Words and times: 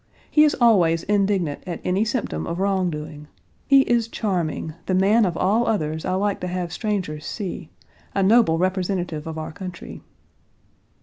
He 0.31 0.43
is 0.43 0.55
always 0.59 1.03
indignant 1.03 1.61
at 1.67 1.79
any 1.83 2.03
symptom 2.05 2.47
of 2.47 2.59
wrong 2.59 2.89
doing. 2.89 3.27
He 3.67 3.81
is 3.81 4.07
charming 4.07 4.73
the 4.87 4.95
man 4.95 5.25
of 5.25 5.37
all 5.37 5.67
others 5.67 6.05
I 6.05 6.15
like 6.15 6.39
to 6.39 6.47
have 6.47 6.73
strangers 6.73 7.23
see 7.23 7.69
a 8.15 8.23
noble 8.23 8.57
representative 8.57 9.27
of 9.27 9.37
our 9.37 9.51
country." 9.51 10.01